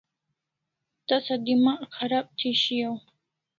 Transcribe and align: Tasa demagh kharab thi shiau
Tasa 1.07 1.35
demagh 1.45 1.83
kharab 1.93 2.27
thi 2.37 2.49
shiau 2.61 2.95